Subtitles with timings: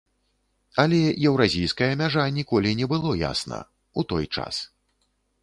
[0.83, 1.01] Але
[1.31, 3.61] еўразійская мяжа ніколі не было ясна,
[3.99, 4.55] у той час.